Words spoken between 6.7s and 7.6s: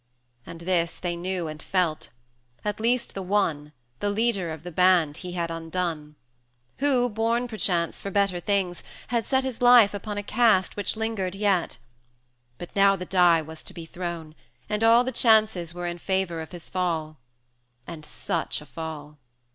Who, born